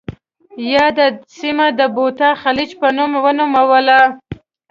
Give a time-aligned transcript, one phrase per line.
[0.73, 1.07] یاده
[1.37, 3.99] سیمه د بوتا خلیج په نوم ونوموله.